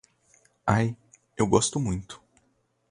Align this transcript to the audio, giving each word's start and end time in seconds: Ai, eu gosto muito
Ai, 0.65 0.97
eu 1.37 1.45
gosto 1.45 1.79
muito 1.79 2.19